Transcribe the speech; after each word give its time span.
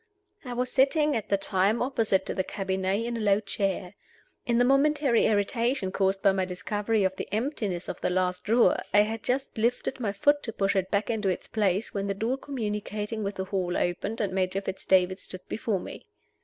I 0.43 0.53
was 0.53 0.71
sitting, 0.71 1.15
at 1.15 1.29
the 1.29 1.37
time, 1.37 1.79
opposite 1.79 2.25
to 2.25 2.33
the 2.33 2.43
cabinet, 2.43 3.05
in 3.05 3.17
a 3.17 3.19
low 3.19 3.39
chair. 3.39 3.93
In 4.47 4.57
the 4.57 4.65
momentary 4.65 5.27
irritation 5.27 5.91
caused 5.91 6.23
by 6.23 6.31
my 6.31 6.43
discovery 6.43 7.03
of 7.03 7.15
the 7.17 7.31
emptiness 7.31 7.87
of 7.87 8.01
the 8.01 8.09
last 8.09 8.43
drawer, 8.43 8.77
I 8.95 9.01
had 9.01 9.21
just 9.21 9.59
lifted 9.59 9.99
my 9.99 10.11
foot 10.11 10.41
to 10.41 10.53
push 10.53 10.75
it 10.75 10.89
back 10.89 11.11
into 11.11 11.29
its 11.29 11.47
place, 11.47 11.93
when 11.93 12.07
the 12.07 12.15
door 12.15 12.39
communicating 12.39 13.21
with 13.23 13.35
the 13.35 13.45
hall 13.45 13.77
opened, 13.77 14.21
and 14.21 14.33
Major 14.33 14.61
Fitz 14.61 14.87
David 14.87 15.19
stood 15.19 15.47
before 15.47 15.79
me. 15.79 16.07